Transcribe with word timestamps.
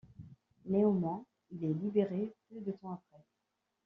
Néanmoins, 0.65 1.23
il 1.51 1.63
est 1.63 1.73
libéré 1.75 2.33
peu 2.49 2.59
de 2.59 2.71
temps 2.71 2.93
après. 2.93 3.23